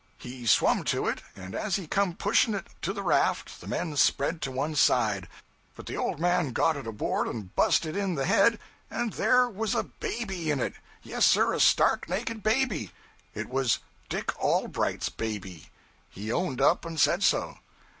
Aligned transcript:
'He 0.17 0.47
swum 0.47 0.83
to 0.85 1.07
it, 1.07 1.21
and 1.35 1.53
as 1.53 1.75
he 1.75 1.85
come 1.85 2.15
pushing 2.15 2.55
it 2.55 2.65
to 2.81 2.91
the 2.91 3.03
raft, 3.03 3.61
the 3.61 3.67
men 3.67 3.95
spread 3.95 4.41
to 4.41 4.49
one 4.49 4.73
side. 4.73 5.27
But 5.75 5.85
the 5.85 5.95
old 5.95 6.19
man 6.19 6.53
got 6.53 6.75
it 6.75 6.87
aboard 6.87 7.27
and 7.27 7.55
busted 7.55 7.95
in 7.95 8.15
the 8.15 8.25
head, 8.25 8.57
and 8.89 9.13
there 9.13 9.47
was 9.47 9.75
a 9.75 9.83
baby 9.83 10.49
in 10.49 10.59
it! 10.59 10.73
Yes, 11.03 11.27
sir, 11.27 11.53
a 11.53 11.59
stark 11.59 12.09
naked 12.09 12.41
baby. 12.41 12.89
It 13.35 13.47
was 13.47 13.77
Dick 14.09 14.29
Allbright's 14.41 15.09
baby; 15.09 15.69
he 16.09 16.31
owned 16.31 16.61
up 16.61 16.83
and 16.83 16.99
said 16.99 17.21
so. 17.21 17.59